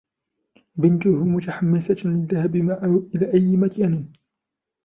[0.75, 4.13] بنته متحمسة للذهاب معه إلى أي مكان.